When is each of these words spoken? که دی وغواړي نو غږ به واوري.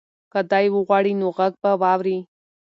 که 0.31 0.39
دی 0.51 0.65
وغواړي 0.75 1.13
نو 1.19 1.27
غږ 1.37 1.53
به 1.61 1.71
واوري. 1.81 2.17